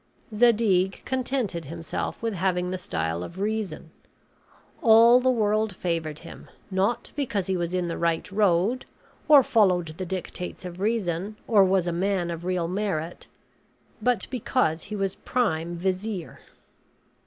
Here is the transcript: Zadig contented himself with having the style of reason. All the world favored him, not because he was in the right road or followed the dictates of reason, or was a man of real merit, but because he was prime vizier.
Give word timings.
Zadig 0.33 1.03
contented 1.05 1.65
himself 1.65 2.19
with 2.23 2.33
having 2.33 2.71
the 2.71 2.79
style 2.79 3.23
of 3.23 3.37
reason. 3.39 3.91
All 4.81 5.19
the 5.19 5.29
world 5.29 5.75
favored 5.75 6.17
him, 6.25 6.49
not 6.71 7.11
because 7.15 7.45
he 7.45 7.55
was 7.55 7.75
in 7.75 7.87
the 7.87 7.99
right 7.99 8.27
road 8.31 8.87
or 9.27 9.43
followed 9.43 9.97
the 9.99 10.05
dictates 10.07 10.65
of 10.65 10.79
reason, 10.79 11.35
or 11.47 11.63
was 11.63 11.85
a 11.85 11.93
man 11.93 12.31
of 12.31 12.45
real 12.45 12.67
merit, 12.67 13.27
but 14.01 14.25
because 14.31 14.85
he 14.85 14.95
was 14.95 15.13
prime 15.17 15.75
vizier. 15.75 16.39